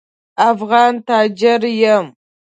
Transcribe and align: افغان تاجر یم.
افغان 0.49 0.93
تاجر 1.07 1.61
یم. 1.81 2.05